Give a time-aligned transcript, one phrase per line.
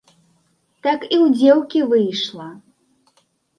[0.87, 2.51] Так і ў дзеўкі выйшла.